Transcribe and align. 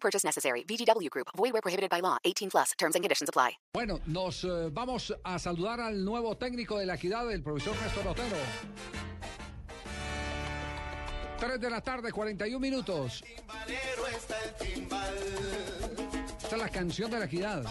Purchase 0.00 0.24
necessary. 0.24 0.64
VGW 0.64 1.10
Group. 1.10 1.28
Void 1.36 1.52
where 1.52 1.62
prohibited 1.62 1.90
by 1.90 2.00
law. 2.00 2.16
18 2.24 2.50
plus. 2.50 2.72
Terms 2.78 2.94
and 2.94 3.04
conditions 3.04 3.28
apply. 3.28 3.58
Bueno, 3.74 4.00
nos 4.06 4.44
eh, 4.44 4.70
vamos 4.72 5.14
a 5.24 5.38
saludar 5.38 5.80
al 5.80 6.04
nuevo 6.04 6.36
técnico 6.36 6.78
de 6.78 6.86
la 6.86 6.94
equidad, 6.94 7.30
el 7.30 7.42
profesor 7.42 7.76
Néstor 7.82 8.08
Otero. 8.08 8.36
3 11.38 11.60
de 11.60 11.70
la 11.70 11.80
tarde, 11.80 12.10
41 12.10 12.58
minutos. 12.58 13.22
Esta 16.42 16.56
es 16.56 16.62
la 16.62 16.68
canción 16.68 17.10
de 17.10 17.18
la 17.18 17.24
equidad. 17.26 17.64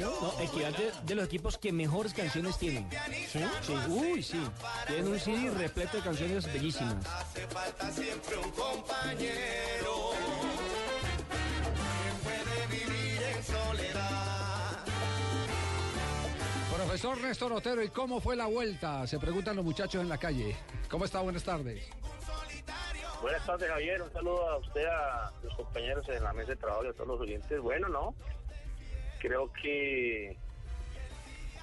No, 0.00 0.40
Equidad 0.40 0.76
de, 0.76 0.92
de 1.04 1.14
los 1.14 1.24
equipos 1.26 1.58
que 1.58 1.72
mejores 1.72 2.12
canciones 2.12 2.58
tienen. 2.58 2.88
¿Sí? 3.30 3.40
Sí, 3.62 3.72
uy, 3.88 4.22
sí. 4.22 4.40
Tienen 4.86 5.08
un 5.08 5.18
CD 5.18 5.50
repleto 5.50 5.96
de 5.96 6.02
canciones 6.02 6.52
bellísimas. 6.52 6.96
Profesor 16.74 17.20
Néstor 17.20 17.52
Otero, 17.52 17.82
¿y 17.82 17.88
cómo 17.88 18.20
fue 18.20 18.36
la 18.36 18.46
vuelta? 18.46 19.06
Se 19.06 19.18
preguntan 19.18 19.56
los 19.56 19.64
muchachos 19.64 20.00
en 20.02 20.08
la 20.08 20.18
calle. 20.18 20.56
¿Cómo 20.88 21.04
está? 21.04 21.20
Buenas 21.20 21.42
tardes. 21.42 21.82
Buenas 23.22 23.46
tardes, 23.46 23.68
Javier. 23.68 24.02
Un 24.02 24.12
saludo 24.12 24.48
a 24.50 24.58
usted, 24.58 24.84
a 24.86 25.32
los 25.42 25.54
compañeros 25.54 26.06
en 26.08 26.22
la 26.22 26.32
mesa 26.34 26.50
de 26.50 26.56
trabajo 26.56 26.84
y 26.84 26.88
a 26.88 26.92
todos 26.92 27.08
los 27.08 27.20
oyentes. 27.20 27.60
Bueno, 27.60 27.88
¿no? 27.88 28.14
Creo 29.20 29.50
que 29.52 30.36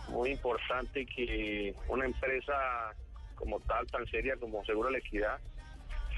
muy 0.09 0.31
importante 0.31 1.05
que 1.05 1.75
una 1.87 2.05
empresa 2.05 2.95
como 3.35 3.59
tal, 3.61 3.85
tan 3.87 4.05
seria 4.07 4.35
como 4.37 4.65
Seguro 4.65 4.89
La 4.89 4.97
Equidad, 4.97 5.39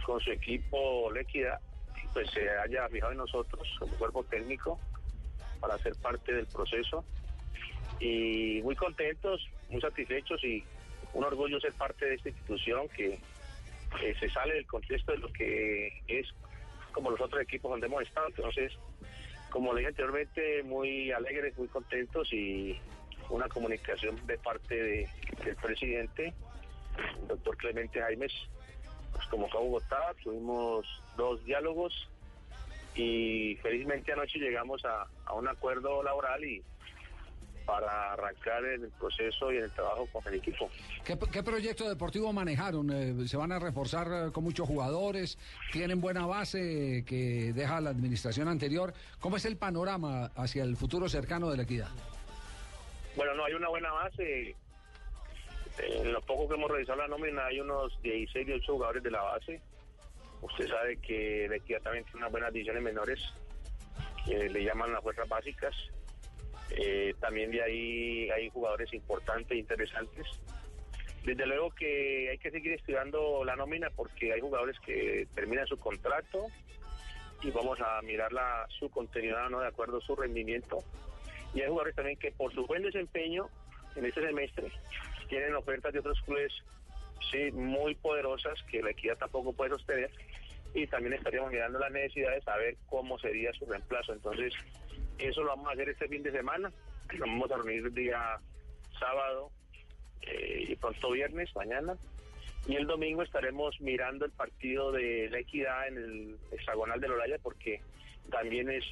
con 0.05 0.19
su 0.21 0.31
equipo 0.31 1.11
La 1.11 1.21
Equidad, 1.21 1.59
pues 2.13 2.29
se 2.31 2.49
haya 2.49 2.87
fijado 2.87 3.11
en 3.11 3.17
nosotros 3.17 3.67
como 3.79 3.95
cuerpo 3.97 4.23
técnico 4.23 4.79
para 5.59 5.77
ser 5.79 5.95
parte 5.95 6.33
del 6.33 6.47
proceso. 6.47 7.03
Y 7.99 8.61
muy 8.63 8.75
contentos, 8.75 9.47
muy 9.69 9.81
satisfechos 9.81 10.43
y 10.43 10.63
un 11.13 11.23
orgullo 11.23 11.59
ser 11.59 11.73
parte 11.73 12.05
de 12.05 12.15
esta 12.15 12.29
institución 12.29 12.87
que 12.89 13.19
se 14.19 14.29
sale 14.29 14.53
del 14.55 14.67
contexto 14.67 15.11
de 15.11 15.17
lo 15.19 15.31
que 15.31 16.01
es 16.07 16.27
como 16.91 17.11
los 17.11 17.19
otros 17.21 17.41
equipos 17.41 17.71
donde 17.71 17.87
hemos 17.87 18.03
estado. 18.03 18.27
Entonces, 18.29 18.73
como 19.49 19.73
le 19.73 19.79
dije 19.79 19.89
anteriormente, 19.89 20.63
muy 20.63 21.11
alegres, 21.11 21.57
muy 21.57 21.67
contentos 21.67 22.31
y 22.31 22.79
una 23.29 23.47
comunicación 23.49 24.25
de 24.27 24.37
parte 24.37 24.75
de- 24.75 25.09
del 25.43 25.55
presidente, 25.55 26.33
el 27.21 27.27
doctor 27.27 27.57
Clemente 27.57 27.99
Jaimes, 27.99 28.33
nos 29.13 29.25
convocó 29.27 29.57
a 29.57 29.61
Bogotá, 29.61 30.13
tuvimos 30.23 30.85
dos 31.15 31.43
diálogos 31.45 31.93
y 32.95 33.57
felizmente 33.61 34.13
anoche 34.13 34.39
llegamos 34.39 34.83
a 34.85 35.07
un 35.33 35.47
acuerdo 35.47 36.01
laboral 36.03 36.43
y 36.43 36.63
para 37.65 38.13
arrancar 38.13 38.63
en 38.65 38.83
el 38.83 38.91
proceso 38.91 39.51
y 39.51 39.57
en 39.57 39.63
el 39.65 39.71
trabajo 39.71 40.07
con 40.11 40.25
el 40.27 40.35
equipo. 40.35 40.69
¿Qué, 41.03 41.17
qué 41.31 41.43
proyecto 41.43 41.87
deportivo 41.89 42.31
manejaron? 42.31 42.91
Eh, 42.91 43.27
¿Se 43.27 43.37
van 43.37 43.51
a 43.51 43.59
reforzar 43.59 44.07
eh, 44.07 44.31
con 44.31 44.43
muchos 44.43 44.67
jugadores? 44.67 45.37
¿Tienen 45.71 45.99
buena 45.99 46.25
base 46.25 47.03
que 47.05 47.53
deja 47.53 47.81
la 47.81 47.89
administración 47.89 48.47
anterior? 48.47 48.93
¿Cómo 49.19 49.37
es 49.37 49.45
el 49.45 49.57
panorama 49.57 50.31
hacia 50.35 50.63
el 50.63 50.77
futuro 50.77 51.09
cercano 51.09 51.49
de 51.49 51.57
la 51.57 51.63
equidad? 51.63 51.89
Bueno, 53.15 53.33
no, 53.33 53.45
hay 53.45 53.53
una 53.53 53.69
buena 53.69 53.91
base. 53.91 54.55
En 55.77 56.13
lo 56.13 56.21
poco 56.21 56.47
que 56.47 56.55
hemos 56.55 56.71
revisado 56.71 56.99
la 56.99 57.07
nómina, 57.07 57.45
hay 57.45 57.59
unos 57.59 58.01
16, 58.01 58.47
18 58.47 58.73
jugadores 58.73 59.03
de 59.03 59.11
la 59.11 59.21
base. 59.21 59.61
Usted 60.41 60.67
sabe 60.67 60.97
que 60.97 61.47
la 61.49 61.55
equidad 61.55 61.81
también 61.81 62.05
tiene 62.05 62.19
unas 62.19 62.31
buenas 62.31 62.53
divisiones 62.53 62.83
menores, 62.83 63.19
que 64.25 64.49
le 64.49 64.63
llaman 64.63 64.93
las 64.93 65.01
fuerzas 65.01 65.27
básicas. 65.27 65.73
Eh, 66.71 67.13
también 67.19 67.51
de 67.51 67.61
ahí 67.61 68.29
hay 68.31 68.49
jugadores 68.49 68.93
importantes 68.93 69.57
interesantes. 69.57 70.27
Desde 71.23 71.45
luego 71.45 71.71
que 71.71 72.29
hay 72.29 72.37
que 72.37 72.51
seguir 72.51 72.73
estudiando 72.73 73.43
la 73.43 73.55
nómina 73.55 73.89
porque 73.89 74.33
hay 74.33 74.41
jugadores 74.41 74.79
que 74.79 75.27
terminan 75.33 75.65
su 75.65 75.77
contrato 75.77 76.47
y 77.41 77.49
vamos 77.51 77.79
a 77.81 78.01
mirar 78.01 78.31
la, 78.31 78.65
su 78.79 78.89
continuidad 78.89 79.49
no 79.49 79.59
de 79.59 79.67
acuerdo 79.67 79.97
a 79.97 80.01
su 80.01 80.15
rendimiento. 80.15 80.79
Y 81.53 81.61
hay 81.61 81.67
jugadores 81.67 81.95
también 81.95 82.17
que 82.17 82.31
por 82.31 82.53
su 82.53 82.65
buen 82.67 82.83
desempeño 82.83 83.49
en 83.95 84.05
este 84.05 84.21
semestre 84.21 84.71
tienen 85.29 85.55
ofertas 85.55 85.93
de 85.93 85.99
otros 85.99 86.21
clubes 86.21 86.51
sí, 87.31 87.51
muy 87.51 87.95
poderosas 87.95 88.61
que 88.69 88.81
la 88.81 88.91
equidad 88.91 89.17
tampoco 89.17 89.53
puede 89.53 89.71
sostener. 89.71 90.11
Y 90.73 90.87
también 90.87 91.13
estaríamos 91.13 91.51
mirando 91.51 91.79
la 91.79 91.89
necesidad 91.89 92.33
de 92.33 92.41
saber 92.41 92.75
cómo 92.87 93.17
sería 93.17 93.53
su 93.53 93.65
reemplazo. 93.65 94.13
Entonces, 94.13 94.53
eso 95.17 95.43
lo 95.43 95.49
vamos 95.49 95.67
a 95.67 95.71
hacer 95.71 95.89
este 95.89 96.07
fin 96.07 96.23
de 96.23 96.31
semana. 96.31 96.71
Nos 97.11 97.19
vamos 97.19 97.51
a 97.51 97.57
reunir 97.57 97.85
el 97.85 97.93
día 97.93 98.39
sábado 98.99 99.51
eh, 100.21 100.65
y 100.69 100.75
pronto 100.75 101.11
viernes, 101.11 101.55
mañana. 101.55 101.95
Y 102.67 102.75
el 102.75 102.87
domingo 102.87 103.21
estaremos 103.21 103.79
mirando 103.79 104.25
el 104.25 104.31
partido 104.31 104.91
de 104.91 105.29
la 105.29 105.39
equidad 105.39 105.87
en 105.87 105.97
el 105.97 106.37
hexagonal 106.51 106.99
de 106.99 107.07
Loraya 107.07 107.37
porque 107.41 107.81
también 108.31 108.71
es 108.71 108.83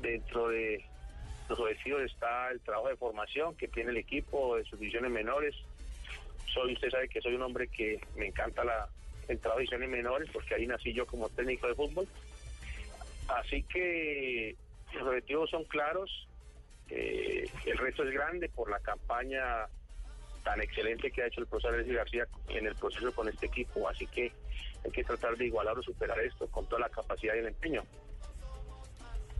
dentro 0.00 0.48
de 0.48 0.84
los 1.48 1.58
objetivos 1.60 2.02
está 2.02 2.50
el 2.50 2.60
trabajo 2.60 2.88
de 2.88 2.96
formación 2.96 3.54
que 3.56 3.68
tiene 3.68 3.90
el 3.90 3.98
equipo 3.98 4.56
de 4.56 4.64
sus 4.64 4.78
divisiones 4.78 5.10
menores. 5.10 5.54
Soy, 6.52 6.72
usted 6.74 6.90
sabe 6.90 7.08
que 7.08 7.20
soy 7.20 7.34
un 7.34 7.42
hombre 7.42 7.68
que 7.68 8.00
me 8.16 8.26
encanta 8.26 8.64
la, 8.64 8.88
el 9.28 9.38
trabajo 9.38 9.58
de 9.58 9.64
divisiones 9.64 9.90
menores 9.90 10.30
porque 10.32 10.54
ahí 10.54 10.66
nací 10.66 10.92
yo 10.92 11.06
como 11.06 11.28
técnico 11.28 11.68
de 11.68 11.74
fútbol. 11.74 12.08
Así 13.28 13.62
que 13.64 14.56
los 14.94 15.08
objetivos 15.08 15.50
son 15.50 15.64
claros. 15.64 16.28
eh, 16.90 17.48
el 17.66 17.78
reto 17.78 18.02
es 18.04 18.12
grande 18.12 18.48
por 18.48 18.70
la 18.70 18.78
campaña 18.80 19.66
tan 20.42 20.60
excelente 20.60 21.10
que 21.10 21.22
ha 21.22 21.26
hecho 21.26 21.40
el 21.40 21.46
profesor 21.46 21.74
Alexis 21.74 21.94
García 21.94 22.26
en 22.48 22.66
el 22.66 22.74
proceso 22.74 23.12
con 23.14 23.28
este 23.28 23.46
equipo. 23.46 23.88
Así 23.88 24.06
que 24.06 24.32
hay 24.84 24.90
que 24.90 25.04
tratar 25.04 25.36
de 25.36 25.46
igualar 25.46 25.78
o 25.78 25.82
superar 25.82 26.18
esto 26.20 26.46
con 26.48 26.66
toda 26.66 26.80
la 26.80 26.88
capacidad 26.88 27.34
y 27.34 27.38
el 27.38 27.46
empeño. 27.46 27.84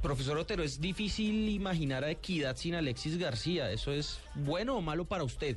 Profesor 0.00 0.36
Otero, 0.36 0.62
es 0.62 0.80
difícil 0.80 1.48
imaginar 1.48 2.02
a 2.02 2.10
Equidad 2.10 2.56
sin 2.56 2.74
Alexis 2.74 3.18
García. 3.18 3.70
¿Eso 3.70 3.92
es 3.92 4.20
bueno 4.34 4.76
o 4.76 4.80
malo 4.80 5.04
para 5.04 5.22
usted? 5.22 5.56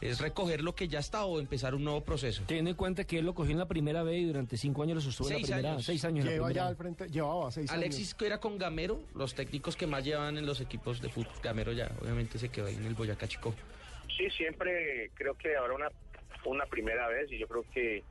¿Es 0.00 0.20
recoger 0.20 0.62
lo 0.62 0.74
que 0.74 0.86
ya 0.86 0.98
está 0.98 1.24
o 1.24 1.40
empezar 1.40 1.74
un 1.74 1.84
nuevo 1.84 2.02
proceso? 2.02 2.42
Teniendo 2.46 2.70
en 2.70 2.76
cuenta 2.76 3.04
que 3.04 3.18
él 3.20 3.24
lo 3.24 3.34
cogió 3.34 3.52
en 3.52 3.58
la 3.58 3.66
primera 3.68 4.02
vez 4.02 4.18
y 4.20 4.24
durante 4.24 4.56
cinco 4.58 4.82
años 4.82 4.96
lo 4.96 5.00
sostuvo 5.00 5.28
en 5.28 5.32
la 5.34 5.38
Seis 5.38 5.48
primera. 5.50 5.70
años. 5.72 5.84
Seis 5.84 6.04
años 6.04 6.24
Lleva 6.26 6.52
ya 6.52 6.66
al 6.66 6.76
frente, 6.76 7.08
llevaba 7.08 7.50
seis 7.50 7.70
Alexis 7.70 8.14
que 8.14 8.26
era 8.26 8.38
con 8.38 8.58
Gamero, 8.58 9.00
los 9.14 9.34
técnicos 9.34 9.76
que 9.76 9.86
más 9.86 10.04
llevan 10.04 10.36
en 10.36 10.44
los 10.44 10.60
equipos 10.60 11.00
de 11.00 11.08
fútbol. 11.08 11.32
Gamero 11.42 11.72
ya 11.72 11.90
obviamente 12.02 12.38
se 12.38 12.50
quedó 12.50 12.66
ahí 12.66 12.74
en 12.74 12.84
el 12.84 12.94
Boyacá 12.94 13.26
Chico. 13.28 13.54
Sí, 14.16 14.28
siempre 14.36 15.10
creo 15.14 15.34
que 15.38 15.56
habrá 15.56 15.74
una, 15.74 15.88
una 16.44 16.66
primera 16.66 17.08
vez 17.08 17.32
y 17.32 17.38
yo 17.38 17.48
creo 17.48 17.64
que 17.72 18.02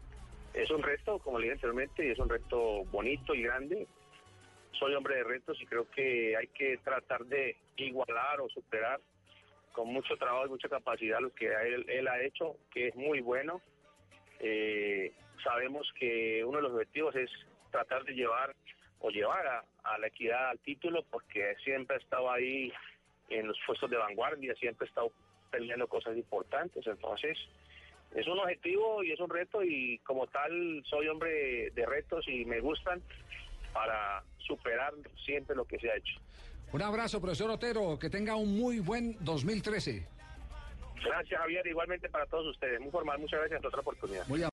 es 0.53 0.69
un 0.71 0.81
reto, 0.81 1.19
como 1.19 1.37
le 1.37 1.45
dije 1.45 1.53
anteriormente, 1.53 2.07
y 2.07 2.11
es 2.11 2.19
un 2.19 2.29
reto 2.29 2.83
bonito 2.91 3.35
y 3.35 3.43
grande. 3.43 3.87
Soy 4.79 4.95
hombre 4.95 5.17
de 5.17 5.23
retos 5.23 5.57
y 5.61 5.65
creo 5.65 5.87
que 5.91 6.35
hay 6.35 6.47
que 6.47 6.77
tratar 6.83 7.23
de 7.25 7.55
igualar 7.77 8.41
o 8.41 8.49
superar 8.49 8.99
con 9.73 9.91
mucho 9.91 10.15
trabajo 10.15 10.45
y 10.45 10.49
mucha 10.49 10.69
capacidad 10.69 11.19
lo 11.19 11.33
que 11.33 11.47
él, 11.47 11.85
él 11.89 12.07
ha 12.07 12.21
hecho, 12.21 12.55
que 12.71 12.87
es 12.87 12.95
muy 12.95 13.19
bueno. 13.19 13.61
Eh, 14.39 15.11
sabemos 15.43 15.91
que 15.99 16.43
uno 16.45 16.57
de 16.57 16.63
los 16.63 16.71
objetivos 16.73 17.15
es 17.15 17.29
tratar 17.71 18.05
de 18.05 18.13
llevar 18.13 18.55
o 18.99 19.09
llevar 19.09 19.45
a, 19.45 19.65
a 19.83 19.97
la 19.97 20.07
equidad 20.07 20.49
al 20.49 20.59
título 20.59 21.03
porque 21.11 21.55
siempre 21.63 21.97
ha 21.97 21.99
estado 21.99 22.31
ahí 22.31 22.71
en 23.29 23.47
los 23.47 23.57
puestos 23.65 23.89
de 23.89 23.97
vanguardia, 23.97 24.55
siempre 24.55 24.85
ha 24.85 24.89
estado 24.89 25.11
peleando 25.51 25.87
cosas 25.87 26.15
importantes. 26.15 26.85
Entonces, 26.87 27.37
es 28.15 28.27
un 28.27 28.39
objetivo 28.39 29.03
y 29.03 29.11
es 29.11 29.19
un 29.19 29.29
reto 29.29 29.63
y 29.63 29.97
como 29.99 30.27
tal 30.27 30.83
soy 30.85 31.07
hombre 31.07 31.71
de 31.71 31.85
retos 31.85 32.27
y 32.27 32.45
me 32.45 32.59
gustan 32.59 33.01
para 33.73 34.23
superar 34.37 34.93
siempre 35.25 35.55
lo 35.55 35.65
que 35.65 35.79
se 35.79 35.89
ha 35.89 35.95
hecho. 35.95 36.19
Un 36.71 36.81
abrazo, 36.81 37.19
profesor 37.21 37.49
Otero. 37.51 37.97
Que 37.99 38.09
tenga 38.09 38.35
un 38.35 38.57
muy 38.57 38.79
buen 38.79 39.17
2013. 39.23 40.07
Gracias 41.03 41.39
Javier, 41.39 41.67
igualmente 41.67 42.09
para 42.09 42.25
todos 42.27 42.47
ustedes. 42.47 42.79
Muy 42.79 42.91
formal, 42.91 43.19
muchas 43.19 43.39
gracias 43.39 43.61
por 43.61 43.67
otra 43.67 43.81
oportunidad. 43.81 44.27
Muy 44.27 44.43